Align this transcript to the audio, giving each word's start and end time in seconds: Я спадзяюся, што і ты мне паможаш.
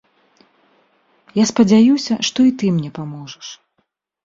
Я 1.41 1.45
спадзяюся, 1.51 2.13
што 2.31 2.39
і 2.51 2.57
ты 2.63 2.73
мне 2.81 2.89
паможаш. 2.99 3.47